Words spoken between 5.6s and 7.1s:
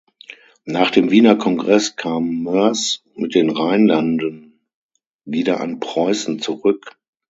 an Preußen zurück.